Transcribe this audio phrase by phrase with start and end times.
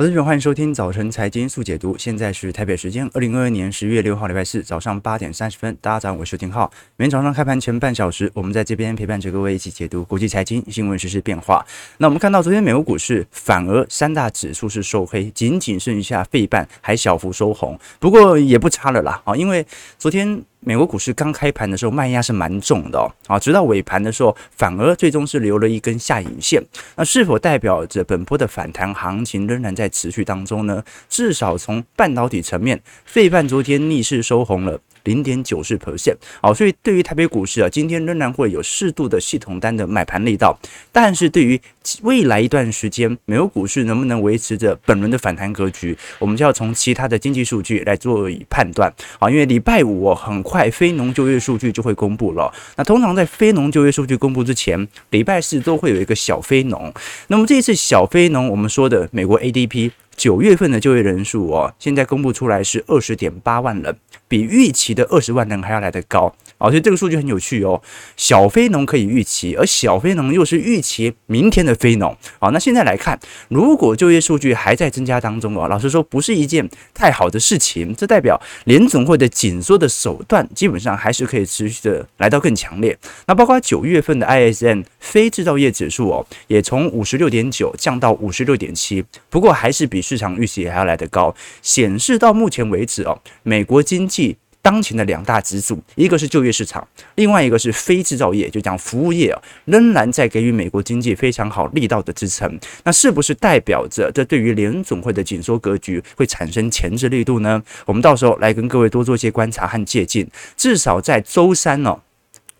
[0.00, 1.94] 我是欢迎收听早晨财经速解读。
[1.98, 5.76] 现在是台北时间二零二二年十月六号礼拜四早上八点三十分。
[5.78, 6.72] 大家早上好，我是丁浩。
[6.96, 11.62] 每天早上开盘前半小时，我们在这边陪伴着各位一起解读国际财经新闻实、时变化。
[11.98, 19.66] 那我们看到昨天美国股市反而三大指数是收黑，仅仅剩下费半还小幅收红，不过也不差了啦啊，因为
[19.98, 20.42] 昨天。
[20.62, 26.62] 美国股市刚开盘的时候卖压是蛮重的哦，啊，直到尾盘的时候反而最终是留了一根下影线，
[26.96, 30.84] 那是否代表着本波的反弹行情仍然在持续当中呢？
[31.08, 34.78] 至少从半导体层面，费半昨天逆势收红了。
[35.04, 40.58] 零点九四 percent，好，所以对于台北股市啊，今天仍然会有适度的系统单的买盘力道，
[40.92, 41.60] 但是对于
[42.02, 56.92] 未来一段时间，美国股市能不能维持着本轮的反弹格局，我们就要从其他的经济数据来做以判断，啊，因为礼拜五很快非农就业数据就会公布了，那通常在非农就业数据公布之前，礼拜四都会有一个小非农，
[57.28, 59.90] 那么这一次小非农，我们说的美国 ADP。
[60.20, 63.96] 九月份的就业人数哦，现在公布出来是二十点八万人，
[64.28, 66.30] 比预期的二十万人还要来得高。
[66.58, 67.80] 哦，所以这个数据很有趣哦。
[68.18, 72.14] 小非农可以预期，而小非农又是预期明天的非农。
[72.38, 73.18] 哦，那现在来看，
[73.48, 77.94] 如果就业数据还在增加当中哦，老实说不是一件太好的事情。
[77.96, 82.94] 这代表联总会的紧缩的手段基本上还是可以持续的来到更强烈。
[83.26, 102.58] 那包括九月份的 ISM 非制造业指数哦，也从五十六点九降到五十六点七，不过还是比市场预期还要来得高，显示到目前为止哦，美国经济当前的两大支柱，一个是就业市场，另外一个是非制造业，就讲服务业啊，仍然在给予美国经济非常好力道的支撑。
[102.82, 107.62] 那是不是代表着这对于联总会的紧缩格局会产生前置力度呢？
[107.86, 110.26] 我们到时候来跟各位多做一些观察和借鉴。
[110.56, 112.00] 至少在周三哦。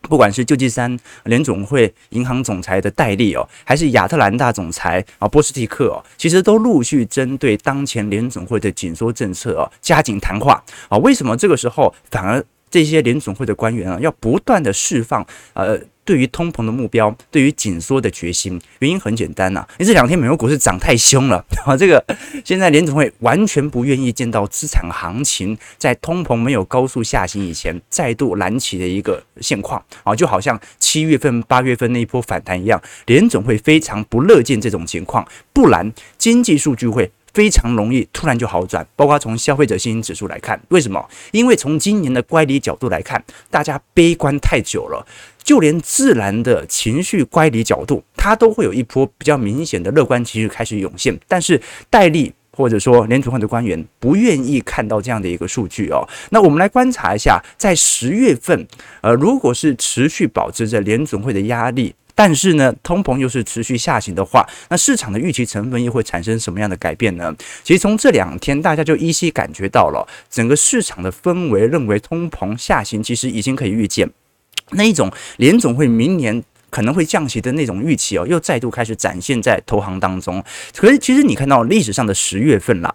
[0.03, 10.99] 不管是旧金山联总会银行总裁的戴利哦，还是亚特兰大总裁啊波斯蒂克哦，其实都陆续针对当前联总会的紧缩政策哦加紧谈话啊。
[10.99, 15.25] 为什么这个时候反而这些联总会的官员啊要不断的释放
[15.55, 15.79] 呃？
[16.11, 22.05] 对于通膨的目标，对于紧缩的决心，原因很简单呐、啊，因为这两天美国股市涨太凶了啊， 这个
[22.45, 37.13] 现在联总会完全不愿意见到资产行情在通膨没有高速下行以前再度燃起的一个现况啊，就好像七月份、八月份那一波反弹一样，联总会非常不乐见这种情况，不然经济数据会。
[37.33, 41.09] 非常容易突然就好转，包括从消费者信心指数来看，为什么？
[41.31, 45.07] 因为从今年的乖离角度来看，大家悲观太久了，
[45.43, 51.19] 就连自然的情绪乖离角度，它都会有一波比较明显的乐观情绪开始涌现。
[51.27, 56.07] 但是戴利或者说联储会的官员不愿意看到这样的一个数据哦。
[56.31, 58.67] 那我们来观察一下，在十月份，
[59.01, 61.95] 呃，如果是持续保持着联准会的压力。
[62.13, 67.35] 但是呢，通膨又是持续下行的话，那市场的预期成分又会产生什么样的改变呢？
[67.65, 74.11] 其实从这两天，大家就依稀感觉到了整个市场的氛围，认为通膨下行其实已经可以预见，
[74.73, 80.43] 那一种联总会明年可能会降息的那种预期哦，又再度开始展现在投行当中。
[80.77, 82.95] 可是其实你看到历史上的十月份啦。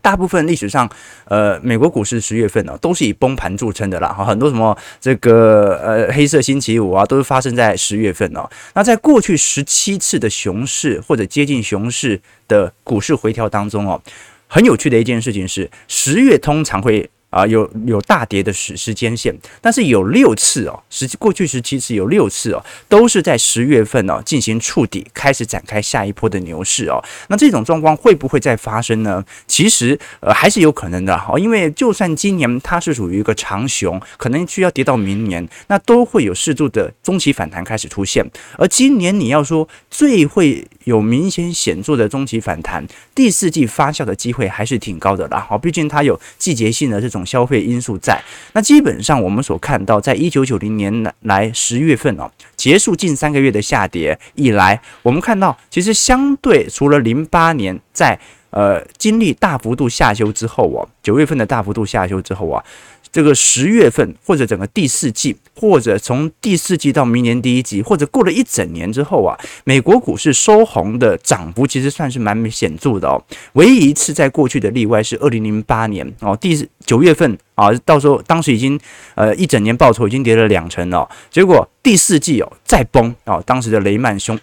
[0.00, 0.88] 大部分历史上，
[1.24, 4.08] 呃，美国股市十月份呢、都是以崩盘著称的啦。
[4.08, 14.00] 哈，很多什么这个呃黑色星期五啊，都是发生在十月份哦、那在过去十七次的熊市或者接近熊市的股市回调当中哦、
[14.46, 17.10] 很有趣的一件事情是，十月通常会。
[17.30, 27.04] 啊，有有大跌的时时间线，但是有六次哦，实际过去十七次有六次哦，都是在十月份哦进行触底，开始展开下一波的牛市哦。
[27.28, 29.22] 那这种状况会不会再发生呢？
[29.46, 38.24] 其实呃还是有可能的哈，因为就算今年它是属于一个长熊，可能需要跌到明年，那都会有适度的中期反弹开始出现。
[38.56, 42.84] 而今年你要说最会有明显显著的中期反弹，
[43.14, 45.46] 第四季发酵的机会还是挺高的啦。
[45.48, 47.18] 好，毕竟它有季节性的这种。
[47.28, 48.18] 消费因素在，
[48.54, 58.18] 那基本上我们所看到，在一九九零年来十月份哦，结束近三个月的下跌以来，我们看到其实相对除了零八年在
[58.48, 62.64] 呃经历大幅度下修之后哦，九月份的大幅度下修之后啊。
[63.10, 73.22] 这个十月份或者整个第四季，或者从第四季到明年第一季，或者过了一整年之后啊，美国股市收红的涨幅其实算是蛮显著的哦。
[73.54, 77.38] 唯一一次在过去的例外是二零零八年哦，第九月份。
[77.58, 78.78] 啊，到时候当时已经
[79.16, 84.38] 呃一整年报酬已经跌了两成了，结果第四季哦再崩啊，当时的雷曼凶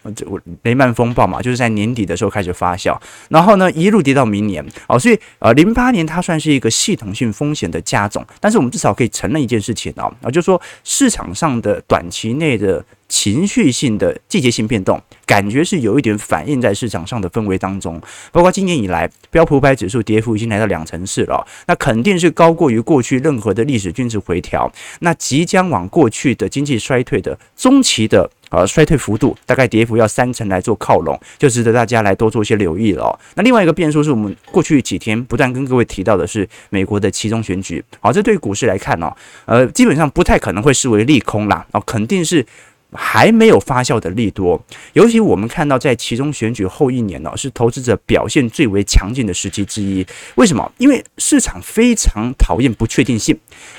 [0.63, 3.00] 雷曼风暴嘛，就是在年底的时候开始发酵，
[3.30, 12.83] 然后呢一路跌到明年哦，所以呃零八年它算是一个系统性风险的加总，但是我们至少可以承认一件事情啊，啊就是说市场上的短期内的。
[13.15, 18.01] 情绪性的季节性变动，感觉是有一点反映在市场上的氛围当中。
[18.29, 24.69] 包括今年以来，标普五百指数跌幅已经来到两成四了，那肯定是高过于过去任何的历史均值回调。
[25.00, 28.29] 那即将往过去的经济衰退的中期的。
[28.51, 33.19] 呃，衰退幅度大概跌幅要三成来做靠拢，就值得大家来多做一些留意了。
[33.33, 39.12] 那另外一个变数是我们过去几天不断跟各位提到的是美国的期中选举，好，这对股市来看呢，
[39.45, 42.45] 呃，基本上不太可能会视为利空啦，哦，肯定是
[42.94, 44.62] 还没有发酵的利多。
[44.94, 50.06] 尤其我们看到在其中选举后一年呢，是投资者表现最为强劲的时期之一。
[50.36, 50.72] 为什么？
[50.78, 53.38] 因为市场非常讨厌不确定性。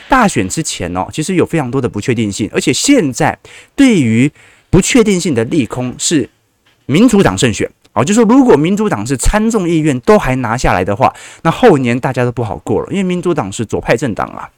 [0.08, 3.38] 大选之前呢，其实有非常多的不确定性，而且现在
[3.74, 4.30] 对于
[4.70, 6.28] 不确定性的利空是
[6.86, 11.12] 民主党胜选啊，就说如果民主党是参众议院都还拿下来的话，
[11.42, 14.48] 那后年大家都不好过了，因为民主党是左派政党啊，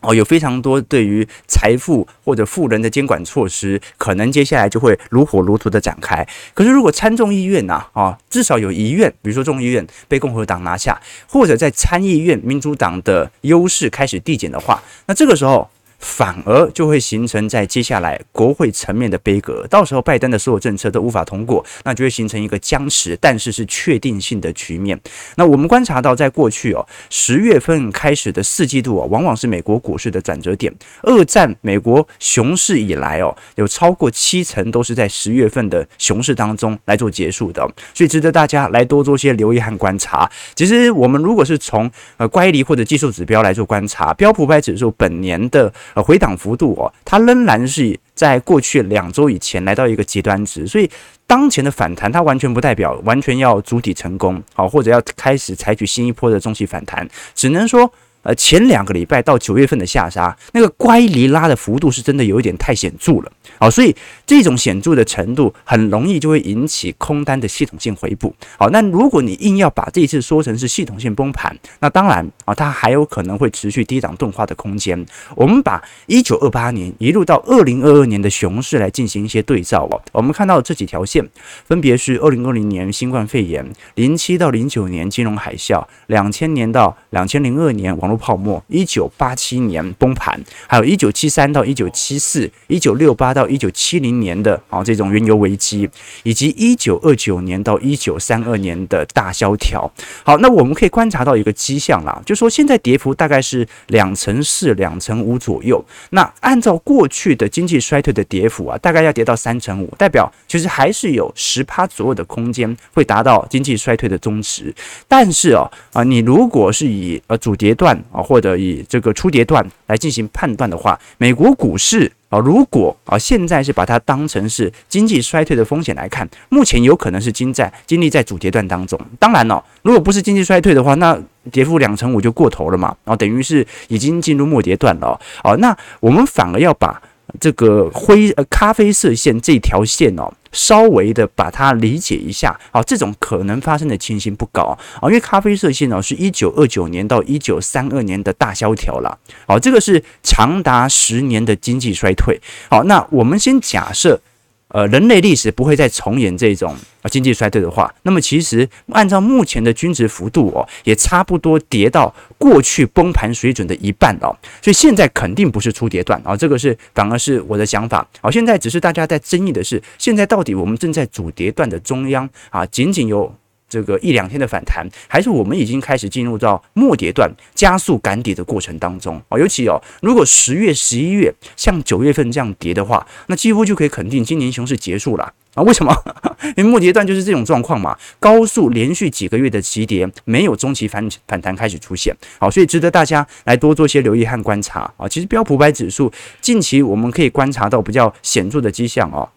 [0.00, 6.26] 哦，有非常多对于财富或者富人的监管措施，可能接下来就会如火如荼的展开。
[6.54, 15.68] 可是如果参众议院呐啊，至少有一院，比如说众议院被共和党拿下，或者在参议院民主党的优势开始递减的话，那这个时候。
[16.00, 24.98] 反而就会形成在接下来国会层面的杯阁，到时候拜登的所有政策都无法通过，那就会形成一个僵持，但是是确定性的局面。
[25.36, 30.74] 那我们观察到，在过去哦，十月份开始的四季度哦，往往是美国股市的转折点。
[31.02, 37.60] 二战美国熊市以来哦，有超过七成都是在十月份的熊市当中来做结束的，
[37.92, 40.30] 所以值得大家来多做些留意和观察。
[40.54, 45.70] 其实我们如果是从呃乖离或者技术指标来做观察，标普五百指数本年的。
[45.94, 50.90] 呃，回档幅度哦，它仍然是在过去两周以前来到一个极端值，所以
[51.26, 57.92] 当前的反弹它完全不代表完全要主体成功，好，或者要开始采取新一波的中期反弹，只能说。
[58.22, 63.96] 呃，前两个礼拜到九月份的下杀，那个乖离拉的幅度是真的有一点太显著了，好，所以
[64.26, 75.02] 这种显著的程度很容易就会引起空单的系统性回补，好，那如果你硬要把这一次说成是系统性崩盘，那当然啊，它还有可能会持续低档钝化的空间。
[75.34, 81.26] 我们把一九二八年一路到二零二二年的熊市来进行一些对照哦，我们看到这几条线
[81.64, 95.88] 分别是二零二零年新冠肺炎、零七到零九年金融海啸、两千年到两千零二年网泡沫，一九八七年崩盘，还有一九七三到一九七四、一九六八到一九七零年的啊这种原油危机，
[96.22, 99.90] 以及一九二九年到一九三二年的大萧条。
[100.24, 105.84] 好，那我们可以观察到一个迹象啦，就说现在跌幅大概是两成四、两成五左右。
[106.10, 114.74] 那按照过去的经济衰退的跌幅啊，大概要跌到三成五，代表其实还是有十趴左右的空间会达到经济衰退的终值。
[115.06, 117.99] 但是哦啊，你如果是以呃主跌段。
[118.12, 128.98] 啊，或者以这个初跌段来进行判断的话，美国股市啊，如果啊现在是把它当成是经济衰退的风险来看，目前有可能是经在经历在主跌段当中。
[129.18, 131.18] 当然了，如果不是经济衰退的话，那
[131.50, 135.20] 跌幅两成五就过头了嘛，然后等于是已经进入末跌段了。
[135.44, 137.00] 哦，那我们反而要把。
[137.38, 152.40] 这个灰呃咖啡色线这条线哦，稍微的把它理解一下啊，这种可能发生的情形不高啊，因为咖啡色线哦是一九二九年到一九三二年的大萧条了，好，这个是长达十年的经济衰退。
[152.68, 154.20] 好，那我们先假设。
[154.70, 168.06] 呃，人类历史不会再重演这种啊经济衰退的话，那么其实按照目前的均值幅度哦，也差不多跌到过去崩盘水准的一半哦，所以现在肯定不是出跌段啊，这个是反而是我的想法。
[168.20, 173.34] 好，现在只是大家在争议的是，现在到底我们正在主跌段的中央啊，仅仅有。
[173.70, 179.38] 这个一两天的反弹，还是我们已经开始进入到末跌段加速赶底的过程当中啊！
[179.38, 185.62] 尤其哦，如果十月、十一月像九月份这样跌的话，那几乎就可以肯定今年熊市结束了啊！
[185.62, 185.94] 为什么？
[186.56, 195.08] 因为末跌段就是这种状况嘛，高速连续几个月的急跌，没有中期反反弹开始出现，好，所以值得大家来多做些留意和观察啊！
[195.08, 199.28] 其实标普百指数近期我们可以观察到比较显著的迹象哦。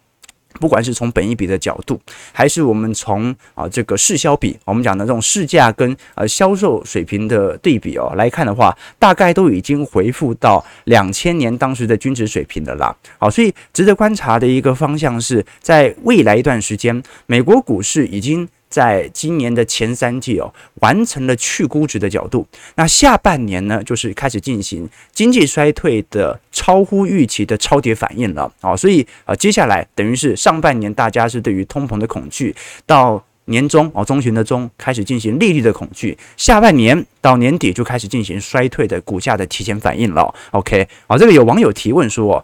[0.59, 1.99] 不管是从本益比的角度，
[2.31, 12.95] 还是我们从啊这个市销比，我们讲的这种市价跟呃销售水平的对比哦来看的话，大概都已经回复到两千年当时的均值水平的啦。
[13.17, 18.47] 好，所以值得观察的一个方向是在未来一段时间，美国股市已经。
[18.73, 20.51] 在今年的前三季哦，
[20.81, 22.47] 完成了去估值的角度。
[22.73, 28.75] 那下半年呢，就是开始进行经济衰退的超乎预期的超跌反应了啊。
[28.75, 32.55] 所以啊，接下来等于是上半年大家是对于通膨的恐惧，
[32.87, 40.33] 到年中哦，中旬的中开始进行利率的恐惧，下半年到年底就开始进行衰退的股价的提前反应了。
[40.49, 42.43] OK，好，这个有网友提问说。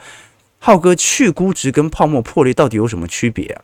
[0.62, 3.58] 浩哥，去估值跟泡沫破裂到底有什么区别？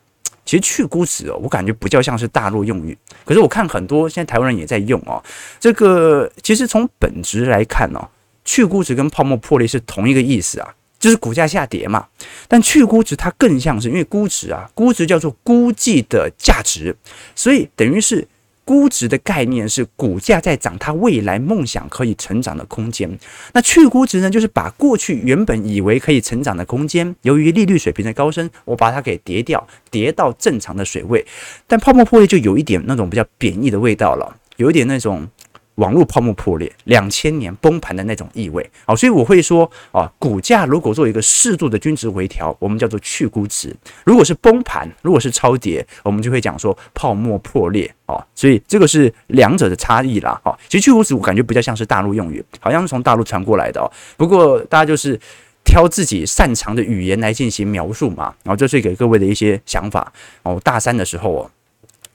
[0.46, 5.22] 其实去估值哦，我感觉不叫像是大陆用语，可是我看很多现在台湾人也在用哦。
[5.60, 8.08] 这个其实从本质来看哦，
[8.46, 12.06] 去估值跟泡沫破裂是同一个意思啊，就是股价下跌嘛。
[12.48, 16.96] 但去估值它更像是因为估值啊，估值叫做估计的价值，
[17.36, 18.28] 所以等于是。
[18.65, 23.17] 估值的概念是股价在涨，它未来梦想可以成长的空间。
[23.53, 31.25] 那去估值呢，就是把过去原本以为可以成长的空间，由于利率水平的高升，我把它给跌掉，跌到正常的水位。
[31.67, 35.29] 但泡沫破裂就有一点那种比较贬义的味道了，有一点那种。
[35.75, 43.70] 网络泡沫破裂，两千年崩盘的那种意味，好，所以我会说，啊，股价如果做一个适度的均值回调，我们叫做去估值；
[44.05, 53.91] 如果是崩盘，如果是超跌，我们就会讲说泡沫破裂，哦，所以这个是两者的差异啦，哦，其实去估值我感觉比较像是大陆用语，好像是从大陆传过来的哦。
[54.15, 55.20] 不过大家就是
[55.65, 60.12] 挑自己擅长的语言来进行描述嘛，然后这是给各位的一些想法
[60.44, 60.60] 哦。
[60.63, 61.51] 大三的时候哦，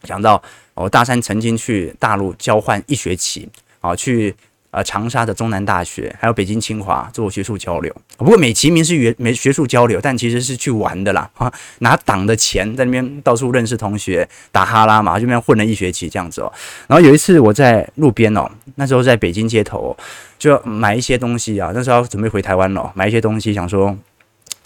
[0.02, 0.42] 讲到。
[0.72, 3.46] 我大三曾经去大陆交换一学期，
[3.80, 4.34] 啊，去
[4.70, 7.94] 呃长沙的中南大学，还有北京清华做学术交流。
[8.16, 16.50] 不过美其名是学没学术交流，但其实是去玩的啦，哈，拿党的钱在那边到处认识同学，打哈拉嘛，就那边混了一学期这样子哦。
[16.86, 19.94] 然后有一次我在路边哦，那时候在北京街头
[20.38, 23.94] 就买一些东西啊，那时候要准备回台湾了，买一些东西想说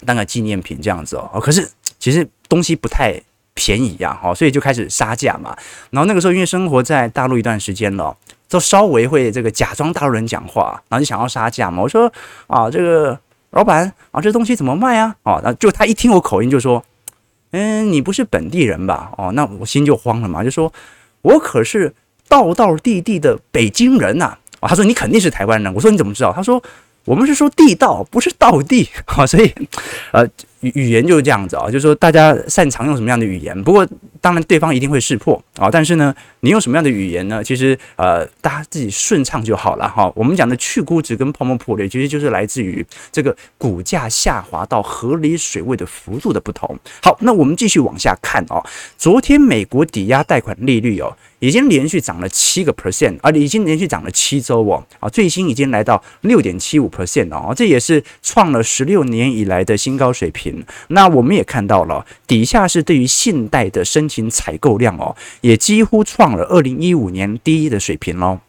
[0.05, 1.41] 当个纪念品这样子哦。
[1.41, 3.21] 可是其实东西不太。
[3.55, 5.55] 便宜呀，哈，所以就开始杀价嘛。
[5.89, 8.15] 然后那个时候，因为生活在大陆一段时间了，
[8.49, 11.81] 就稍微会这个假装大陆人讲话，然后就想要杀价嘛。
[11.81, 12.11] 我说
[12.47, 13.17] 啊，这个
[13.51, 15.15] 老板啊，这东西怎么卖啊？
[15.23, 16.83] 哦，那就他一听我口音就说，
[17.51, 19.11] 嗯，你不是本地人吧？
[19.17, 20.71] 哦，那我心就慌了嘛，就说
[21.21, 21.95] 我可是
[22.27, 24.37] 道道地地的北京人呐。
[24.59, 25.73] 哦，他说你肯定是台湾人。
[25.73, 26.33] 我说你怎么知道？
[26.33, 26.61] 他说
[27.05, 28.89] 我们是说地道，不是道地。
[29.07, 29.53] 好，所以
[30.11, 30.27] 呃。
[30.73, 33.87] 语言就是这样子啊，就是说大家擅长用什么样的语言，不过
[34.19, 35.69] 当然对方一定会识破啊。
[35.71, 37.43] 但是呢，你用什么样的语言呢？
[37.43, 40.11] 其实呃，大家自己顺畅就好了哈。
[40.15, 46.77] 我们讲的去估值跟泡沫破裂，其实就是来自于这个股价下滑到合理水位的幅度的不同。
[47.01, 48.63] 好，那我们继续往下看哦。
[48.97, 54.83] 昨天美国抵押贷款利率哦，已经连续涨了七个 percent，而已经连续涨了七周哦。
[54.99, 60.54] 啊，最新已经来到六点七五 percent 哦，这也是创了十六年以来的新高水平。
[60.89, 68.39] 那我们也看到了，底下是对于信贷的申请采购量哦，也几乎创了二零一五年第一的水平喽。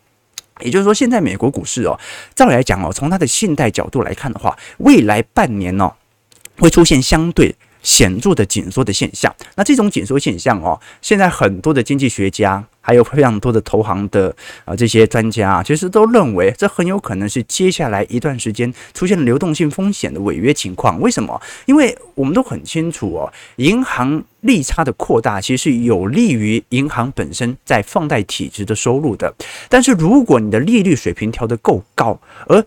[0.60, 1.98] 也就是说，现在美国股市哦，
[2.34, 5.92] 照理来讲哦，从它的信贷角度来看的话，未来半年哦，
[6.58, 9.34] 会出现相对显著的紧缩的现象。
[9.56, 12.64] 那这种紧缩现象哦，现在很多的经济学家。
[12.86, 14.32] 还有非常多的投行的
[14.64, 21.00] 啊，这些专家啊，其实都认为这很有可能是接下来一段时间出现流动性风险的违约情况。
[21.00, 21.42] 为什么？
[21.64, 29.34] 因为我们都很清楚哦，银行利差的扩大其实是有利于银行本身在放贷体质的收入的。
[29.68, 32.16] 但是如果你的利率水平调得够高，
[32.46, 32.64] 而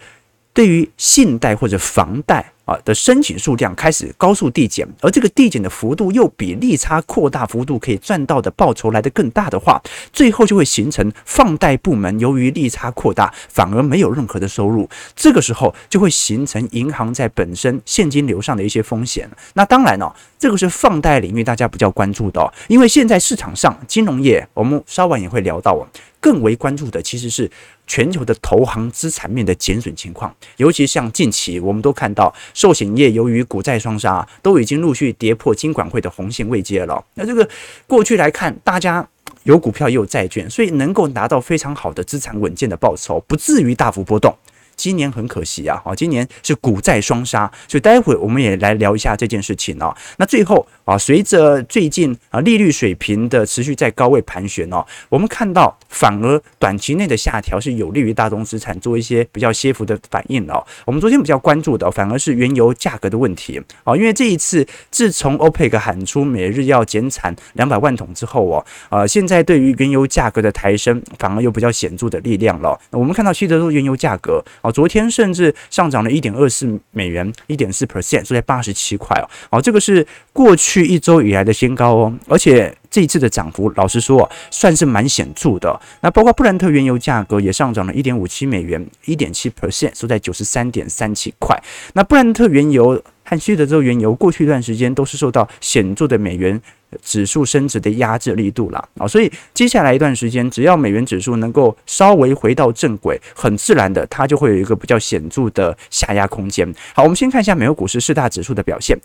[0.51, 9.81] 对于信贷或者房贷，啊的申请数量开始高速递减，而这个递减的幅度又比利差扩大幅度可以赚到的报酬来得更大的话，
[10.13, 19.27] 最后就会形成放贷部门由于利差扩大反而没有任何的收入，这个时候就会形成银行在本身现金流上的一些风险。
[19.53, 25.87] 那当然了，这个是放贷领域大家比较关注的，因为现在市场上金融业，我们稍晚也会聊到哦，
[26.19, 27.49] 更为关注的其实是。
[27.91, 37.01] 全球的投行资产面的减损情况，尤其像近期我们都看到，寿险业由于股债双杀，都已经陆续跌破金管会的红线位阶了。
[37.13, 37.47] 那这个
[37.87, 39.07] 过去来看，大家
[39.43, 44.35] 有股票也有债券，所以能够拿到非常好的资产稳健的报酬，不至于大幅波动。
[44.79, 49.93] 今年很可惜啊，今年是股债双杀，所以待会我们也来聊一下这件事情哦。
[50.17, 60.65] 那最后啊，随着最近啊利率水平的持续在高位盘旋哦，我们看到反而短期内的下调是有利于大宗资产做一些比较些幅的反应哦。
[60.85, 72.79] 我们昨天比较关注的反而是原油价格的问题啊，因为这一次自从 OPEC 喊出每日要减产两百万桶之后哦，呃，现在对于原油价格的抬升反而有比较显著的力量了。
[72.91, 79.25] 我们看到西德州原油价格昨天甚至上涨了一点二四美元，一点四 percent，收在八十七块哦。
[79.51, 85.79] 好，这个是过去一周以来的新高哦，而且这一次的涨幅，老实说，算是蛮显著的。
[86.01, 91.61] 那包括布兰特原油价格也上涨了一点五七美元，一点七 percent，收在九十三点三七块。
[91.93, 96.59] 那布兰特原油和西德州原油过去一段时间都是受到显著的美元
[97.03, 106.67] 指数升值的压制力度了啊，所以接下来一段时间，只要美元指数能够稍微回到正轨，很自然的，它就会有一个比较显著的下压空间。
[106.95, 108.97] 好，我们先看一下美国股市四大指数的表现。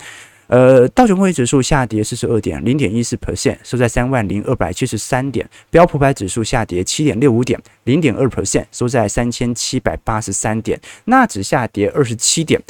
[0.47, 5.47] 呃，道琼工业指数下跌四十二点零点一四 percent，收在三万零二百七十三点。
[5.71, 10.78] 标普百指数下跌七点六五点零点二 percent，收在三千七百八十三点。
[11.07, 12.61] 纳指下跌二十七点。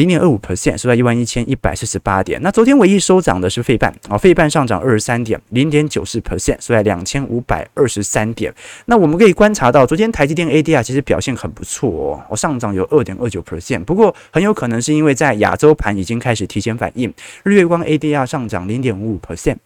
[0.00, 2.40] 零点二五 percent，收在一万一千一百四十八点。
[2.40, 8.50] 那昨天唯一收涨的是费半啊，费半上涨二十三点，零点九四 percent，收在两千五百二十三点。
[8.86, 13.84] 那我们可以观察到，昨天台积电 ADR 其实表现很不错哦，我上涨有二点二九 percent。
[13.84, 19.56] 不过很有可能是因为在亚洲盘已经开始提前反应，日月光 ADR 上涨零点五五 percent，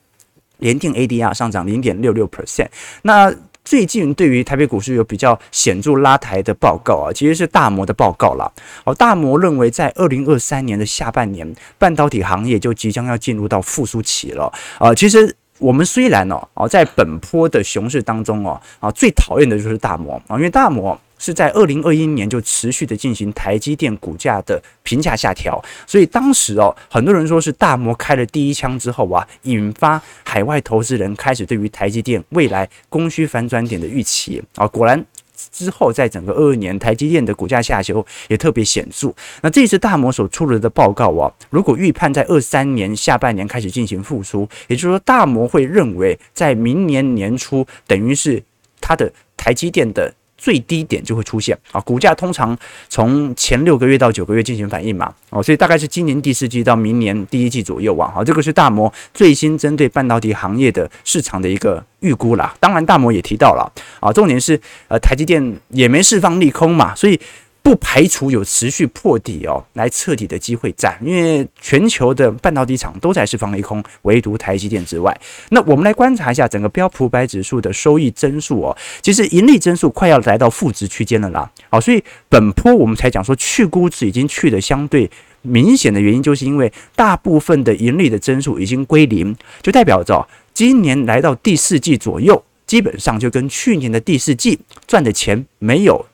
[0.59, 2.67] 联电 ADR 上涨零点六六 percent。
[3.03, 3.33] 那
[3.64, 8.50] 最近对于台北股市有比较显著拉抬的报告啊，其实是大摩的报告啦。
[8.85, 14.52] 哦，大摩认为在二零二三年的下半年，半导体行业就即将要进入到复苏期了。
[14.78, 21.00] 啊，其实我们虽然哦，哦，在本波的熊市当中哦，啊，最讨厌的就是大摩啊，因为大摩。
[21.25, 35.02] 是在二零二一年就持续的进行台积电股价的评价下调，所以当时哦，很多人说是大摩开了第一枪之后啊，引发海外投资人开始对于台积电未来供需反转点的预期啊，果然
[35.50, 39.11] 之后在整个二二年台积电的股价下修也特别显著。
[39.40, 48.43] 那这次大摩所出炉的报告啊，如果预判在二三年下半年开始进行复苏，也就是说大摩会认为在明年年初，等于是
[48.78, 50.12] 它的台积电的。
[50.44, 52.54] 最低点就会出现啊，股价通常
[52.90, 62.54] 从前六个月到九个月进行反应嘛，哦，所以大概是今年第四季到明年第一季左右啊，好，这个是大摩最新针对半导体行业的市场的一个预估啦。
[62.60, 67.18] 当然，大摩也提到了啊，重点是呃，台积电也没释放利空嘛，所以。
[67.64, 75.18] 不排除有持续破底哦，来彻底的机会在，因为全球的半导体厂都在释放利空，唯独台积电之外。
[75.49, 81.50] 那我们来观察一下整个标普百指数的收益增速哦，其实盈利增速快要来到负值区间了啦。
[81.71, 96.04] 好，所以本波我们才讲说去估值已经去的相对明显的原因，就是因为大部分的盈利的增速已经归零，就代表着今年来到第四季左右，基本上就跟去年的第四季赚的钱没有。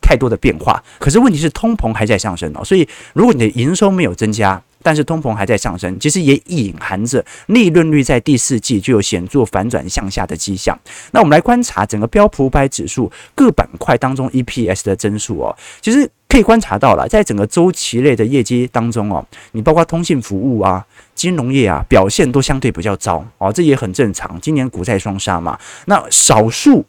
[0.00, 10.78] 太多的变化，可是问题是通膨还在上升哦，所以如果你的营收没有增加，但是通膨还在上升，其实也隐含着利润率在第四季就有显著反转向下的迹象。
[11.10, 20.82] 那我们来观察整个标普五百指数各板块当中 EPS 的增速哦，其实可以观察到了，在整个周期类的业绩当中哦，你包括通信服务啊、
[21.14, 25.58] 金融业啊，表现都相对比较糟哦，这也很正常，今年股债双杀嘛。
[25.84, 26.86] 那少数。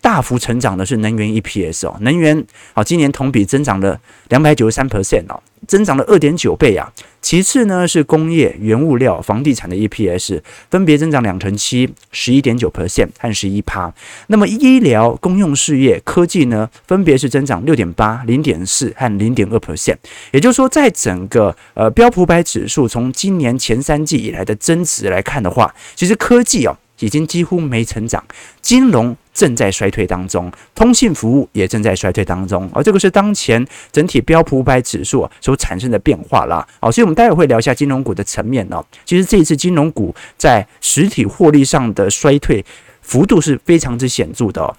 [0.00, 6.92] 大幅成长的是能源 EPS 哦，能源好，今年同比增长了两百九十三 percent 哦，增长了二点九倍啊。
[7.20, 13.92] 其次呢是工业、原物料、房地产的 EPS 分别增长两成七、十一点九 percent 和十一趴。
[14.28, 19.96] 那么医疗、公用事业、科技呢，分别是增长六点八、零点四和零点二 percent。
[20.30, 28.24] 也就是说，在整个呃标普百指数从今年前三季以来的增值来看的话，其实科技哦已经几乎没成长，
[28.62, 29.16] 金融。
[29.38, 36.66] 正在衰退当中，通信服务也正在衰退当中，而这个是当前整体标普五百指数所产生的变化啦。
[36.80, 38.84] 好，所以我们待会会聊一下金融股的层面哦。
[39.04, 42.64] 其实这一次金融股在实体获利上的衰退
[43.00, 44.74] 幅度是非常之显著的哦。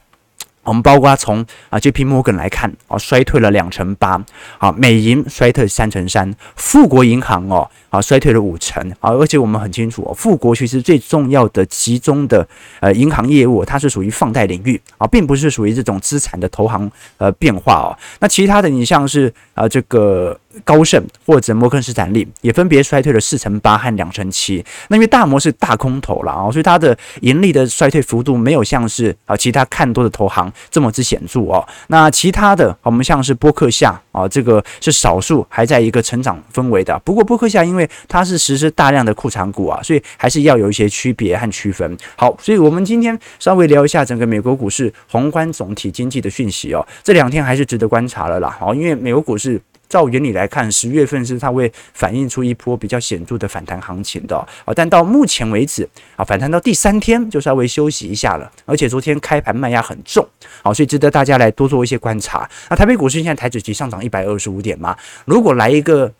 [0.63, 4.23] 我们包括从啊这批摩根来看啊，衰退了两成八，
[4.57, 12.47] 啊美银衰退三成三，富国银行哦啊衰退了五成啊，而且我们很清楚哦，富国其实最重要的集中的
[12.81, 17.97] 呃银行业务，它是属于放贷领域啊，并不是属于这种资产的投行呃变化哦。
[18.19, 20.39] 那其他的你像是啊这个。
[20.63, 24.63] 高盛或者摩根士丹利也分别衰退了四成八和两成七。
[24.87, 31.65] 那因为大摩是大空头了啊，所以它的盈利的衰退幅度没有像是啊其他看多的投行这么之显著哦。
[31.87, 36.97] 那其他的我们像是波克夏啊，这个是少数还在一个成长氛围的。
[37.05, 41.97] 不过波克夏因为它是实施大量的库藏股啊，所以还是要有一些区别和区分。
[42.15, 46.85] 好，所以我们今天稍微聊一下整个美国股市宏观总体经济的讯息哦。
[47.03, 48.55] 这两天还是值得观察了啦。
[48.59, 49.61] 好，因为美国股市。
[49.89, 60.25] 照原理来看，十月份是它会反映出一波比较显著的反弹行情的啊，但到目前为止啊，反弹到第三天就稍微休息一下了，而且昨天开盘卖压很重，
[60.61, 62.47] 好，所以值得大家来多做一些观察。
[62.69, 66.13] 那台北股市现在台指期上涨一百二十五点嘛，如果来一个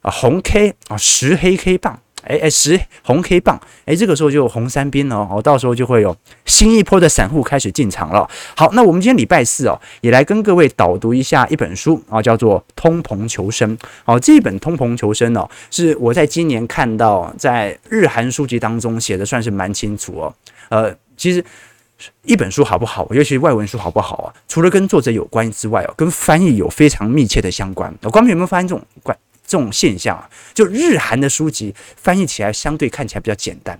[0.00, 8.28] 啊红 K 啊十黑 K 棒哎哎，十红 K 棒，哎，这个时候就红三兵哦，哦，到时候就会有新一波的散户开始进场了。
[8.56, 13.76] 好，那我们今天礼拜四哦，也来跟各位导读一下一本书啊，叫做《通膨求生》。
[14.04, 20.34] 好，这一本《通膨求生》哦，是我在今年看到在日韩书籍当中写的，算是蛮清楚哦。
[20.68, 21.42] 呃，其实
[22.22, 27.94] 一本书好不好，尤其外文书好不好啊，除了跟作者有关之外哦，跟翻译有非常密切的相关。
[28.02, 29.16] 我光有没有发现这种关？
[29.50, 33.76] 这种现象啊，就日韩的书籍翻译起来相对看起来比较简单，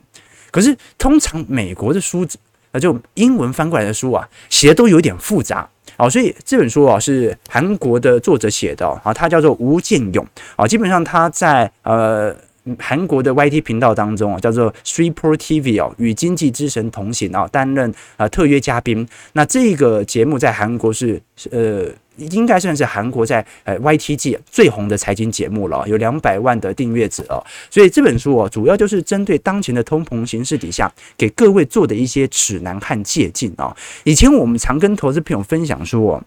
[0.51, 2.27] 可是通常美国的书
[2.73, 12.37] 啊，就英文翻过来的书啊，写的都有点复杂啊，所以这本书啊是韩国的作者写的啊，他叫做吴建勇啊，基本上他在呃。
[12.79, 19.09] 韩国的 YT 频道当中啊，叫做 Super TV 哦，与经济之神同行啊，担任啊特约嘉宾。
[19.33, 21.87] 那这个节目在韩国是呃，
[22.31, 27.43] 应该算是韩国在呃 YT 界最红的财经节目了，有两百万的订阅者哦。
[27.71, 33.75] 所以这本书哦，主要就是针对当前的通膨形势底下，给各位做的一些指南和借鉴哦。
[34.05, 36.23] 以前我们常跟投资朋友分享说。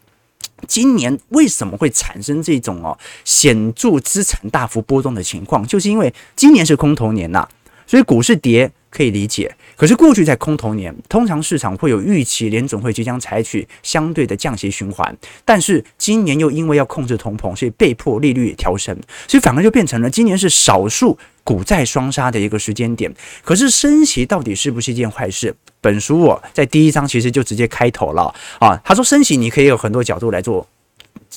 [0.66, 5.68] 今年为什么会产生这种哦显著资产大幅波动的情况？
[5.68, 7.46] 就是因为今年是空头年呐，
[7.86, 9.54] 所以股市跌可以理解。
[9.76, 15.18] 可是过去在空头年，通常市场会有预期，联总会即将采取相对的降息循环。
[15.44, 18.96] 但是今年又因为要控制通膨，所以被迫利率调升，
[19.28, 23.12] 所以反而就变成了今年是少数股债双杀的一个时间点。
[23.44, 25.56] 可是升息到底是不是一件坏事？
[25.82, 30.66] 本书我在第一章其实就直接开头了啊，他说升息你可以有很多角度来做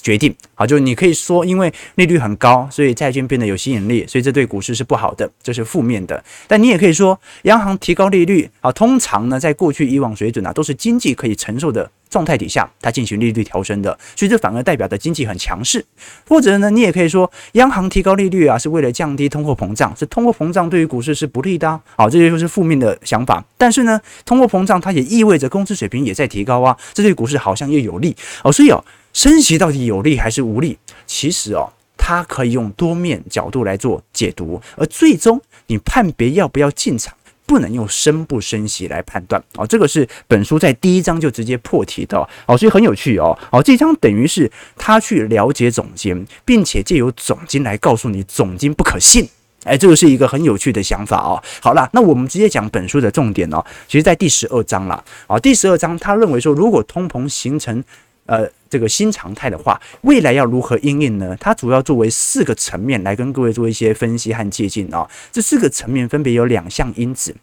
[0.02, 6.22] 决定，好，就你可以说因为利率很高，所以债券变得有吸引力，所以这对股市是不好的，这是负面的。
[6.46, 11.90] 但你也可以说央行提高利率啊，通常呢在过去以往水准啊都是经济可以承受的。
[12.08, 15.84] 状态底下，它进行利率调升的，所以这反而代表的经济很强势。
[16.28, 21.80] 或者呢，你也可以说，央行提高利率啊，是为了降低通货膨胀，是通货膨胀对于股市是不利的啊。
[21.96, 23.44] 好，这些就是负面的想法。
[23.58, 28.52] 但是呢，通货膨胀它也意味着工资水平也在提高啊，这对股市好像又有利哦。
[28.52, 28.82] 所以哦，
[29.16, 30.76] 升息到底有利还是无利？
[31.06, 37.14] 其实哦，它可以用多面角度来做解读，而最终你判别要不要进场。
[37.46, 43.38] 不能用升不升息来判断哦，这个是本书在第一章就直接破题的哦，所以很有趣哦。
[43.52, 49.26] 哦，这章等于是他去了解总监，并且借由总监来告诉你总监不可信。
[49.62, 51.40] 哎，这个是一个很有趣的想法哦。
[51.62, 53.64] 好了，那我们直接讲本书的重点哦。
[53.86, 57.82] 其实，在第十二章了啊，第十二章他认为说，如果通膨形成
[58.26, 61.36] 呃这个新常态的话，未来要如何应应呢？
[61.38, 65.08] 它主要作为四个层面来跟各位做一些分析和借鉴啊。
[65.30, 67.34] 这四个层面分别有两项因子，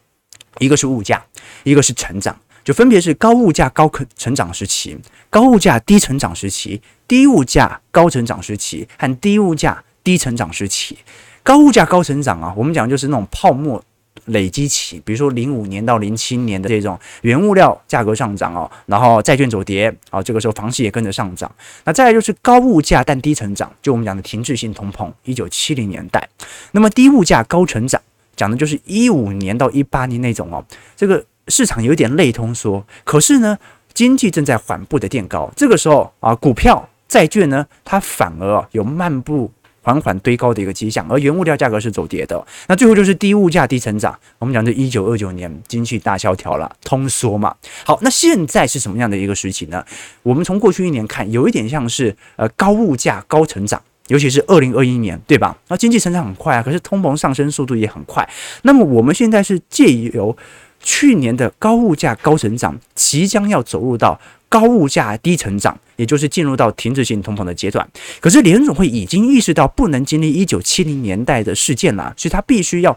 [0.60, 1.24] 一个是物价，
[1.64, 4.98] 一个是成长，就分别是高物价高可成长时期、
[5.30, 10.98] 高物价低成长时期、低物价高成长时期和低物价低成长时期。
[11.42, 13.84] 高物价高成长啊，我们讲就是那种泡沫。
[14.26, 21.52] 累积起，比如说零五年到零七年的这种原物料价格上涨哦，然后债券走跌啊，这个时候房市也跟着上涨。
[21.84, 26.28] 那再来就是高物价但低成长，就我们讲的停滞性通膨，一九七零年代。
[26.72, 28.02] 那么低物价高成长，
[28.36, 30.64] 讲的就是一五年到一八年那种哦，
[30.96, 33.58] 这个市场有点类通缩，可是呢，
[33.94, 39.52] 经济正在缓步的垫高，这个时候啊，股票、债券呢，它反而有漫步。
[39.84, 42.44] 缓缓堆高的一个迹象，而原物料价格是走跌的。
[42.68, 44.18] 那最后就是低物价低成长。
[44.40, 47.54] 我们讲这一九二九年经济大萧条了，通缩嘛。
[47.86, 49.86] 好，那现在是什么样的一个时期呢？
[50.24, 55.58] 我们从过去一年看，有一点像是呃高物价高成长，尤其是二零二一年，对吧？
[55.68, 58.28] 那经济成长很快啊，可是通膨上升速度也很快。
[58.62, 60.36] 那么我们现在是借由
[60.82, 64.20] 去年的高物价高成长，即将要走入到。
[64.54, 67.90] 高物价低成长，也就是进入到停滞性通膨的阶段。
[68.20, 72.96] 可是联总会已经意识到不能经历一九七零年代的事件了，所以他必须要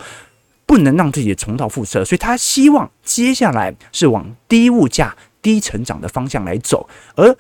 [0.67, 7.35] 不能让自己重蹈覆辙，所以他希望接下来是往低物价低成长的方向来走，而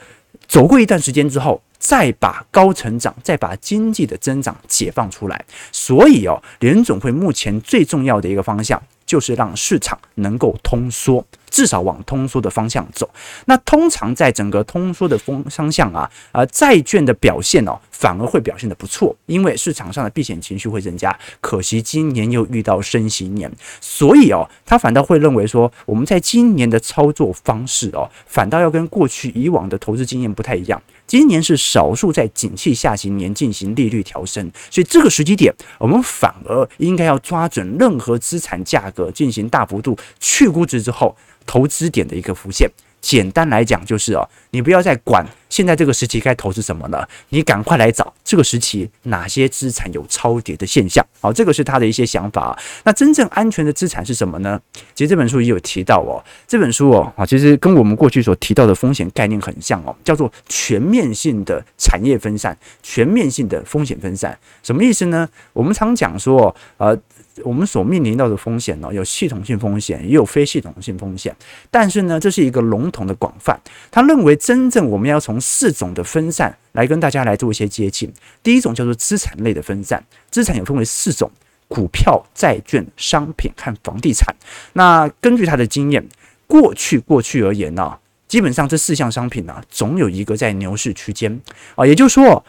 [0.48, 5.44] 走过一段时间之后，再把高成长，再把经济的增长解放出来。
[5.70, 11.24] 所以哦，联总会目前最重要的一个方向就是让市场能够通缩。
[11.48, 13.08] 至少往通缩的方向走。
[13.46, 21.18] 那通常在整个通缩的风方向啊，呃，债券的表现哦，反而会表现得不错，因为市场上的避险情绪会增加。
[21.40, 30.82] 可惜今年又遇到升息年，所以哦，他反倒会认为说，我们在今年的操作方式哦，反倒要跟过去以往的投资经验不太一样。
[31.06, 41.16] 今年是少数在景气下行年进行利率调升，所以这个时机点，我们反而应该要抓准任何资产价格进行大幅度去估值之后。
[41.48, 42.68] 投资点的一个浮现，
[43.00, 51.04] 简单来讲就是哦，你不要再管现在这个时期该投资什么了，你赶快来找这个时期哪些资产有超跌的现象。
[51.20, 52.58] 好，这个是他的一些想法。
[52.84, 54.60] 那真正安全的资产是什么呢？
[54.94, 64.36] 其实这本书也有提到哦，这本书哦啊，其实跟我们过去所提到的风险概念很像哦，叫做全面性的产业分散，全面性的风险分散。
[64.62, 65.28] 什么意思呢？
[65.52, 66.98] 我们常讲说，呃。
[67.44, 71.34] 我们所面临到的风险呢，有系统性风险，也有非系统性风险。
[71.70, 73.60] 但是呢，这是一个笼统的广泛。
[73.90, 78.12] 他认为，真正我们要从四种的分散来跟大家来做一些接近。
[78.42, 81.30] 第一种叫做资产类的分散，资产有分为四种：
[81.68, 84.34] 股票、债券、商品和房地产。
[84.72, 86.06] 那根据他的经验，
[86.46, 91.40] 过去过去而言呢，基本上这四项商品呢，总有一个在牛市区间
[91.74, 92.44] 啊，也就是说，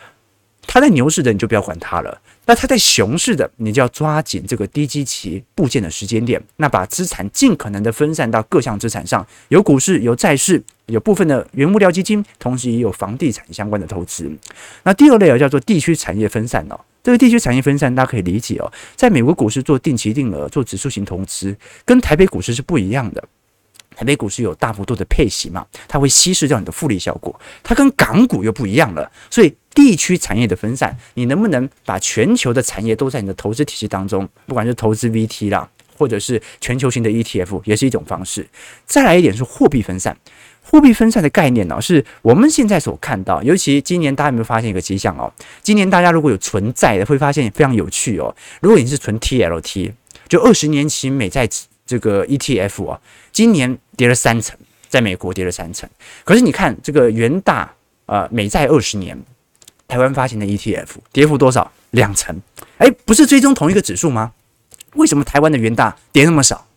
[0.65, 2.21] 他在牛市的你就不要管它了。
[2.47, 14.31] 那它在熊市的，你就要抓紧这个低基期部件的时间点，那把资产尽可能的分散到各项资产上，有股市，有债市，有部分的原物料基金，同时也有房地产相关的投资。
[14.83, 16.79] 那第二类啊，叫做地区产业分散哦。
[17.03, 21.55] 这个地区产业分散，大家可以理解哦，在美国股市做定期定额、做指数型投资，
[21.85, 23.23] 跟台北股市是不一样的。
[23.97, 29.53] 台北股市有大幅度的配息嘛，它会稀释掉你的复利效果，它跟港股又不一样了，所以。
[29.77, 34.27] 地区产业的分散，你能不能把全球的产业都在你的投资体系当中？
[34.47, 38.47] 不管是投资 VT 啦，或者是全球型的 ETF，也是一种方式。
[38.87, 40.17] 再来一点是货币分散，
[40.63, 45.31] 货币分散的概念呢，是我们现在所看到，尤其今年大家有没有发现一个迹象哦？
[45.61, 48.35] 今年大家如果有存在的，会发现非常有趣哦。
[48.61, 49.91] 如果你是存 TLT，
[50.27, 51.47] 就二十年期美债
[51.87, 54.55] 这个 ETF 啊，今年跌了三成，
[54.87, 55.89] 在美国跌了三成。
[56.23, 57.73] 可是你看这个元大
[58.05, 59.17] 呃美债二十年。
[59.89, 61.71] 台湾发行的 ETF 跌幅多少？
[61.91, 62.37] 两成。
[62.77, 64.33] 哎，不是追踪同一个指数吗？
[64.95, 66.67] 为什么台湾的元大跌那么少？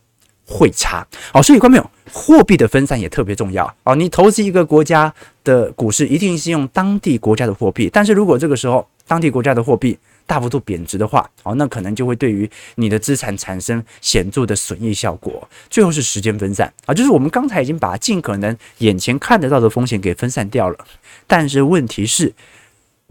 [0.47, 1.05] 汇差。
[1.35, 3.67] 哦，所以观众朋友，货币的分散也特别重要。
[3.83, 7.91] 哦，你投资一个国家的股市，一定是用当地国家的货币。
[7.93, 9.99] 但是如果这个时候当地国家的货币
[10.31, 15.49] 大幅度贬值的话，哦，那可能就会对于你的资产产生显著的损益效果。
[15.69, 20.79] 最后是时间分散啊，就是我们刚才已经把尽可能眼前看得到的风险给分散掉了。
[21.27, 22.33] 但是问题是。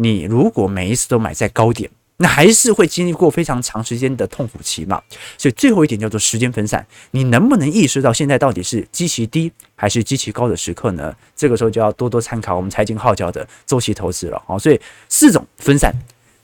[0.02, 5.04] 你如果每一次都买在高点，那还是会经历过非常长时间的痛苦期嘛。
[5.38, 11.14] 所以最后一点叫做时间分散，你能不能意识到现在到底是极其低还是极其高的时刻呢？
[11.36, 14.42] 这个时候就要多多参考我们财经号角的周期投资了。
[14.48, 14.80] 好，所以
[15.10, 15.94] 四种分散：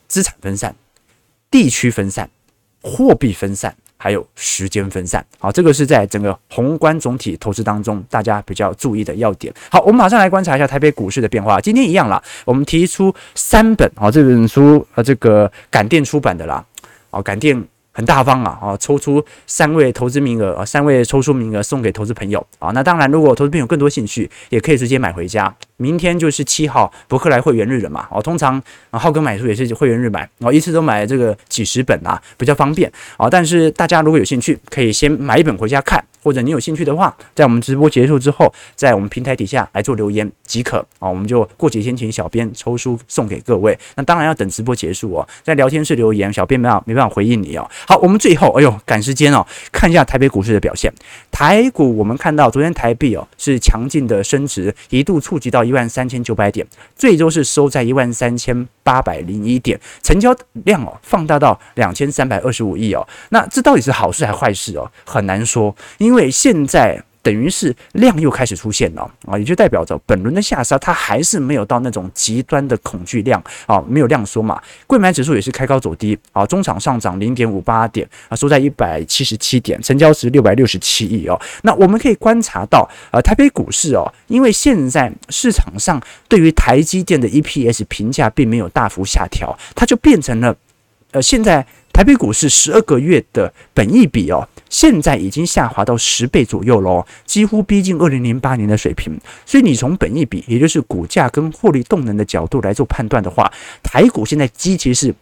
[0.08, 0.76] 资产分散、
[1.50, 2.30] 地区分散、
[2.82, 3.76] 货币分散。
[3.98, 9.52] 还有时间分散，好，这个是在整个宏观总体投资当中大家比较注意的要点。
[9.72, 11.60] 好，我们马上来观察一下台北股市的变化。
[11.62, 16.63] 今天一样啦，我们提出三本啊，这本书啊，这个感电出版的啦，
[17.10, 17.65] 啊，感电。
[17.96, 18.60] 很大方啊！
[18.62, 22.70] 啊，抽出三位投资名额啊，三位抽出名额送给投资朋友啊。
[22.72, 25.56] 那当然，如果投资朋友更多兴趣，也可以直接买回家。
[25.78, 28.08] 明天就是七号博客来会员日了嘛？
[28.10, 28.62] 哦，通常，
[28.92, 33.30] 浩哥买书也是会员日买，哦，一次都买这个几十本啊，比较方便啊。
[33.30, 41.10] 但是大家如果有兴趣，可以先买一本回家看，或者你有兴趣的话，在我们直播结束之后，在我们平台底下来做留言即可啊。
[41.10, 43.78] 我们就过几天请小编抽书送给各位。
[43.96, 47.70] 那当然要等直播结束哦，在聊天室留言，小编没办法没办法回应你哦。
[47.86, 50.94] 好，我们最后，哎呦，赶时间哦，看一下台北股市的表现。
[51.32, 63.06] 台股我们看到昨天台币哦是强劲的升值，一度触及到一万三千九百点，最终是收在一万三千八百零一点，成交量哦放大到两千三百二十五亿哦。
[63.30, 64.89] 那这到底是好事还是坏事哦？
[65.06, 67.04] 很难说，因为现在。
[67.26, 74.62] 等于是量又开始出现了啊，也就代表着本轮的下杀它还是没有到那种极端的恐惧量啊，没有量缩嘛。
[74.86, 81.42] 柜买指数也是开高走低啊，中场上涨零点五八点啊，收在一百七十七点，成交值六百六十七亿哦。
[81.64, 90.56] 那我们可以观察到，啊，台北股市哦，因为现在市场上对于台积电的 EPS 评价并没有大幅下调，它就变成了
[91.10, 94.48] 呃，现在台北股市十二个月的本益比哦。
[94.69, 99.17] 现在已经下滑到十倍左右了，几乎逼近二零零八年的水平。
[99.45, 103.51] 所以你从本益比，也就是股价跟获利动能的角度来做判断的话，
[103.84, 105.13] 台股现在基期是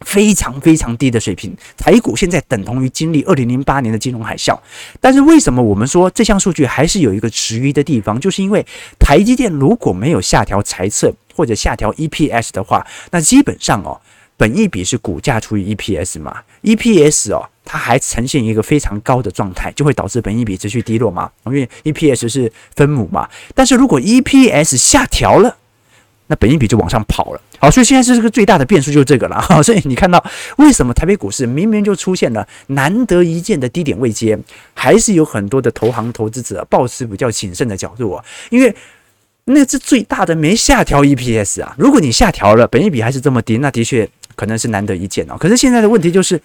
[0.00, 1.54] 非常非常低的水平。
[1.76, 4.58] 台股现在等同于经历二零零八年的金融海啸。
[5.00, 8.18] 但是为什么我们说这项数据还是有一个迟疑的地方？
[8.20, 8.64] 就是因为
[8.98, 14.00] 台积电如果没有下调财测或者下调 EPS 的话，那基本上哦。
[14.36, 23.28] 本益比是股价除以 EPS 嘛，EPS 哦，它还呈现一个非常高的状态，就会导致本益比持续低落嘛，因为 EPS 是分母嘛。
[23.54, 25.56] 但是如果 EPS 下调了，
[26.26, 27.40] 那本益比就往上跑了。
[27.58, 29.40] 好，所以现在是这个最大的变数就是这个了。
[29.62, 30.22] 所以你看到
[30.58, 34.38] 为什么台北股市明明就出现了难得一见的低点位阶，
[34.74, 38.24] 还是有很多的投行投资者抱持比较谨慎的角度啊？
[38.50, 38.74] 因为
[39.44, 41.72] 那是最大的没下调 EPS 啊。
[41.78, 45.36] 如果你下调了，本益比还是这么低，那的确可能是难得一见哦。
[45.36, 46.40] 可是现在的问题就是。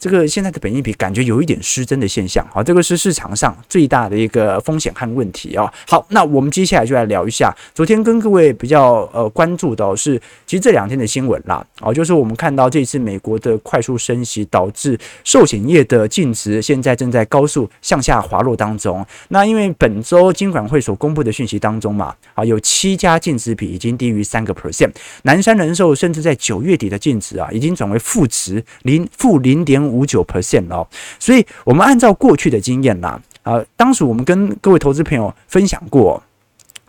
[0.00, 5.70] 这个现在的本益比感觉有一点失真的现象，好，这个是市场上最大的一个风险和问题哦。
[5.86, 19.04] 好，那我们接下来就来聊一下昨天跟各位比较呃关注的是，其实这两天的新闻啦，哦，就是我们看到这次美国的快速升息导致寿险业的净值现在正在高速向下滑落当中。
[19.28, 24.90] 那因为本周金管会所公布的讯息当中嘛，啊，有七家净值比已经低于三个 percent，
[25.24, 30.86] 南山人寿甚至在九月底的净值啊，已经转为负值零负零点五九 percent 哦，
[31.18, 36.22] 所以我们按照过去的经验啦，啊，当时我们跟各位投资朋友分享过，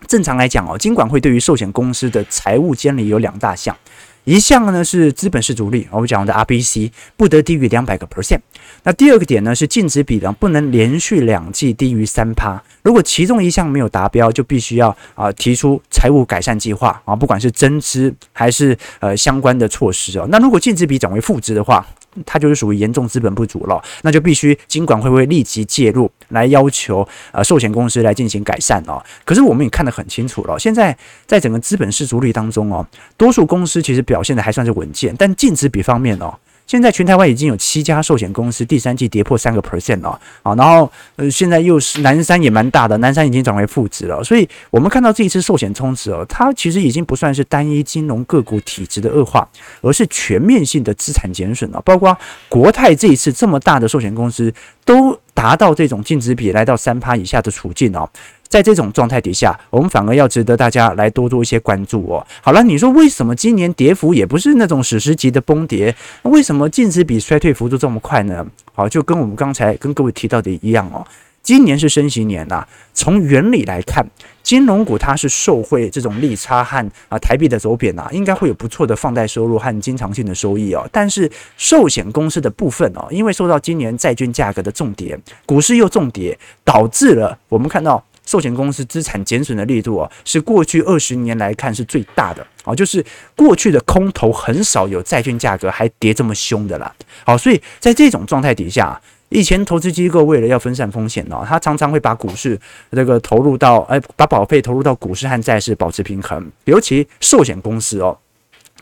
[0.07, 3.75] 正常来讲哦，金管会对于寿险公司的财务监理有两大项，
[4.23, 8.39] 一项呢是资本市足率，我们讲的 RBC 不得低于两百个 percent，
[8.83, 21.85] 那第二个点呢是净值比呢不能连续两季低于三趴，如果其中一项没有达标，就必须要啊提出财务改善计划啊，不管是增资还是呃相关的措施哦，那如果净值比转为负值的话。
[22.25, 29.01] 它就是属于严重资本不足了，那就必须金管会不会立即介入来要求呃寿险公司来进行改善哦。
[29.23, 30.95] 可是我们也看得很清楚了，现在
[31.25, 32.85] 在整个资本市足率当中哦，
[33.17, 36.33] 多数公司其实表现的还算是稳健，但净值比方面哦。
[36.71, 49.45] 现在全台湾已经有七家寿险公司第三季跌破三个 percent 了啊，然后呃现在又是南山也蛮大的，南山已经转为负值了，所以我们看到这一次寿险冲值哦，它其实已经不算是单一金融个股体质的恶化，
[49.81, 54.53] 而是全面性的资产减损了，包括国泰这一次这么大的寿险公司
[54.85, 58.09] 都达到这种净值比来到三趴以下的处境哦。
[58.51, 62.27] 在这种状态底下，我们反而要值得大家来多做一些关注哦。
[62.41, 65.95] 好了，你说为什么今年跌幅也不是那种史诗级的崩跌？
[66.23, 68.45] 为什么净值比衰退幅度这么快呢？
[68.73, 71.07] 好，就跟我们刚才跟各位提到的一样哦。
[71.41, 74.05] 今年是升息年呐，从原理来看，
[74.43, 80.85] 金融股它是受惠这种利差和啊台币的走贬呐，应该会有不错的放贷收入和经常性的收益哦。
[80.91, 88.03] 但是寿险公司的部分哦，因为受到今年债券价格的重跌，股市又重跌，导致了我们看到。
[88.31, 96.95] 寿险公司资产减损的力度啊，是过去二十年来看是最大的啊，就是过去的空头很少有债券价格还跌这么凶的啦。
[97.25, 102.57] 好，所以在这种状态底下，以前投资机构为了要分散风险呢，他常常会把股市
[102.89, 108.17] 这个投入到，哎，把保费投入到股市和债市保持平衡，尤其寿险公司哦。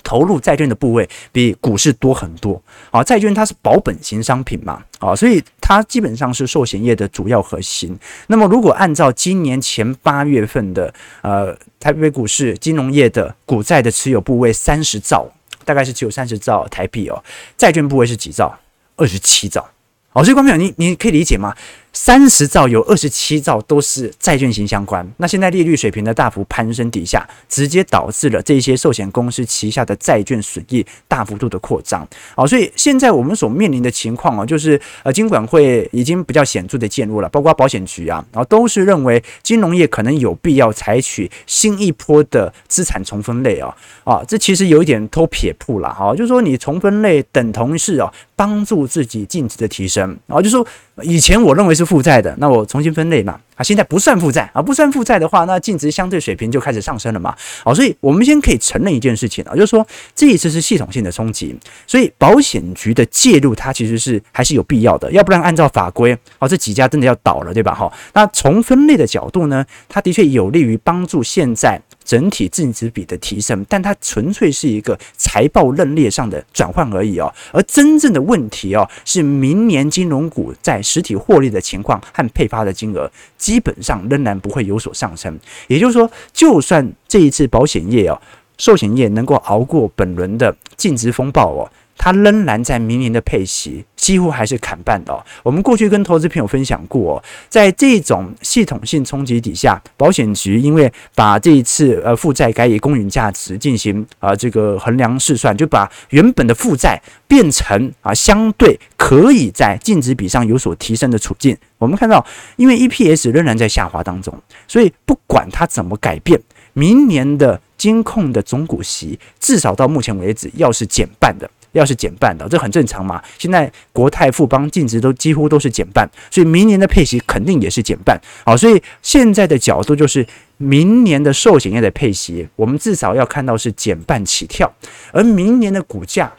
[0.03, 3.03] 投入债券的部位比股市多很多啊！
[3.03, 7.97] 债券它是保本型商品嘛啊，所以它基本上是寿险业的主要核心。
[8.27, 15.27] 那么，如果按照今年前八月份的呃台北股市金融业的股债的持有部位三十兆，
[15.65, 17.23] 大概是只有三十兆台币哦，
[17.57, 18.57] 债券部位是几兆？
[18.95, 19.67] 二十七兆。
[20.11, 21.55] 好，所以观众朋友，你你可以理解吗？
[21.91, 32.07] 三十兆有二十七兆都是债券型相关，那现在利率水平的大幅攀升底下，直接导致了这些寿险公司旗下的债券损益大幅度的扩张。
[32.35, 50.65] 好，所以现在我们所面临的情况啊，就是呃，金管会已经比较显著的介入了，包括保险局啊，然后都是认为金融业可能有必要采取新一波的资产重分类啊，啊，这其实有一点偷撇步了哈，就是说你重分类等同是啊，帮助自己净值的提升，然后就说。
[51.01, 61.55] 以前我认为是负债的，那我重新分类嘛，啊，现在不算负债啊，不算负债的话，那净值相对水平就开始上升了嘛，好，所以我们先可以承认一件事情啊，就是说这一次是系统性的冲击，
[61.87, 67.73] 所以保险局的介入它其实是还是有必要的，要不然按照法规，哦，这几家真的要倒了，对吧？
[67.73, 71.79] 哈，那从分类的角度呢，它的确有利于帮助现在。
[72.09, 77.31] 整体净值比的提升，但它纯粹是一个财报认列上的转换而已哦。
[77.51, 85.39] 而真正的问题哦，是明年金融股在实体获利的情况和配发的金额，基本上仍然不会有所上升。
[85.67, 88.19] 也就是说，就算这一次保险业哦，
[88.57, 91.71] 寿险业能够熬过本轮的净值风暴哦。
[91.99, 95.21] 它仍然在明年的配息几乎还是砍半的哦。
[95.43, 111.55] 我们过去跟投资朋友分享过哦，在这种系统性冲击底下，保险局因为把这一次呃负债改以公允价值进行啊这个衡量试算，就把原本的负债变成啊相对可以在净值比上有所提升的处境。
[111.77, 114.33] 我们看到，因为 EPS 仍然在下滑当中，
[114.69, 116.39] 所以不管它怎么改变，
[116.71, 121.49] 明年的金控的总股息至少到目前为止要是减半的。
[121.71, 123.21] 要是减半的，这很正常嘛。
[123.37, 128.19] 现在国泰富邦净值都几乎都是减半，所以明年的配息肯定也是减半。
[128.45, 130.25] 好，所以现在的角度就是
[130.57, 134.71] 明年的寿险业的配息，我们至少要看到是减半起跳，
[135.11, 136.31] 而明年的股价。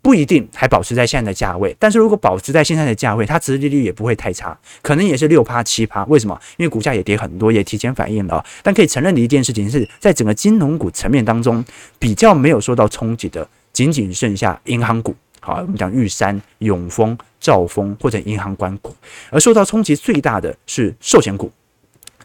[0.00, 6.04] 不一定还保持在现在的价位，但是如果保持在现在的价位，它殖利率也不会太差，可能也是六趴七趴。
[6.04, 6.40] 为什么？
[6.56, 8.42] 因为股价也跌很多，也提前反应了。
[8.62, 11.62] 但可以承认的一件事情是，在整个金融股层面当中，
[11.98, 13.46] 比较没有受到冲击的，
[13.78, 15.14] 仅仅剩下银行股。
[15.38, 18.92] 好，我们讲玉山、永丰、兆丰或者银行关股，
[19.30, 21.48] 而受到冲击最大的是寿险股。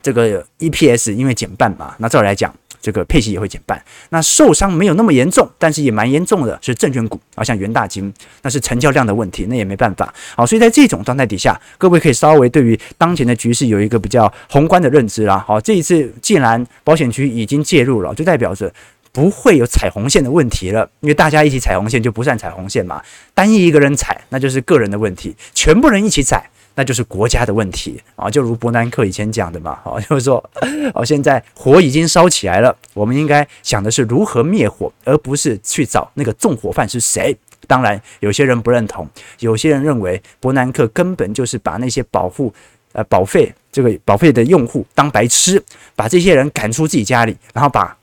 [0.02, 2.52] 这个 EPS 因为减半嘛，那照来讲。
[2.82, 10.14] 这个配息也会减半，那受伤没有那么严重，但是也蛮严重的，是证券股啊，像元大金，那是成交量的问题，那也没办法。
[10.36, 15.42] 好，所以在这种状态底下，各位可以稍微对于当前的局势有一个比较宏观的认知啦。
[15.48, 18.70] 好，这一次既然保险局已经介入了，就代表着
[19.14, 23.02] 不会有踩红线的问题了，因为大家一起踩红线就不算踩红线嘛，
[23.34, 26.50] 单一一个人踩那就是个人的问题，全部人一起踩。
[26.76, 30.44] 那就是国家的问题啊，就如伯南克以前讲的嘛，啊， 就是说，
[30.96, 37.38] 哦，现在火已经烧起来了，我们应该想的是如何灭火，而不是去找那个纵火犯是谁。
[37.68, 39.08] 当然，有些人不认同，
[39.38, 42.52] 有些人认为伯南克根本就是把那些保护
[42.94, 45.64] 呃保费这个保费的用户当白痴，
[45.96, 47.96] 把这些人赶出自己家里，然后把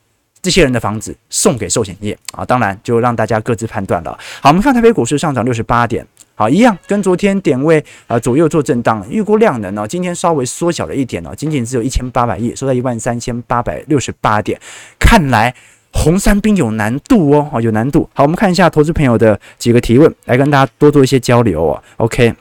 [0.42, 2.44] 这些人的房子送给寿险业啊。
[2.44, 4.18] 当然，就让大家各自判断了。
[4.40, 6.06] 好，我们看台北股市上涨六十八点。
[6.34, 14.58] 好，一样跟昨天点位啊、左右做震荡，预估量能呢、今天稍微缩小了一点哦，仅仅只有一千八百亿，收在一万三千八百六十八点，
[14.98, 15.54] 看来
[15.92, 18.08] 红三兵有难度哦，哦有难度。
[18.14, 21.82] 好，我们看一下投资朋友的几个提问，来跟大家多做一些交流哦。
[21.98, 22.32] OK，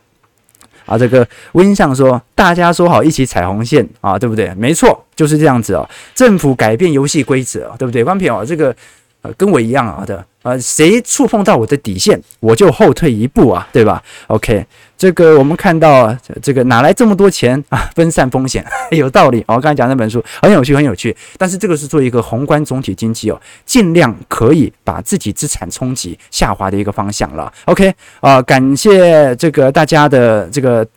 [0.89, 4.51] 啊，这个温相说，大家说好一起踩红线啊，对不对？
[4.55, 5.87] 没错，就是这样子哦。
[6.15, 8.03] 政府改变游戏规则，对不对？
[8.03, 8.75] 关平啊，这个。
[9.21, 14.65] 呃，跟我一样啊的，呃，谁触碰到我的底线，我就后退一步啊，对吧？OK，
[14.97, 17.89] 这个我们看到这个哪来这么多钱啊？
[17.95, 19.43] 分散风险 有道理。
[19.47, 21.13] 我刚才讲那本书很有趣，很有趣。
[21.37, 27.51] 但是这个是做一个宏观总体经济哦，尽量可以把自己资产冲击下滑的一个方向了。
[27.65, 27.89] OK，
[28.21, 30.87] 啊、呃，感谢这个大家的这个。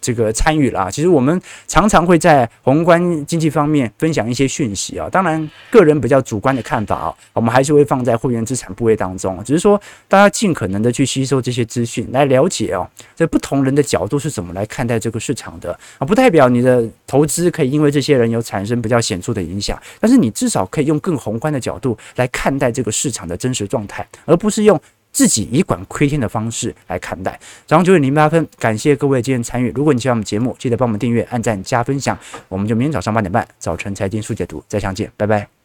[0.00, 24.80] 这个参与了啊，其实我们常常会在宏观经济方面分享一些讯息啊，当然个人比较主观的看法啊，我们还是会放在会员资产部位当中，只是说大家尽可能的去吸收这些资讯，来了解哦，这不同人的角度是怎么来看待这个市场的啊，不代表你的投资可以因为这些人有产生比较显著的影响，但是你至少可以用更宏观的角度来看待这个市场的真实状态，而不是用。
[25.12, 27.38] 自己以管窥天的方式来看待。
[27.66, 29.72] 早上九点零八分，感谢各位今天参与。
[29.74, 32.18] 如果你喜欢我们节目，记得帮我们订阅、按赞、加分享。
[32.48, 35.59] 我们就明天早上八点半，早晨财经速解读再相见，拜拜。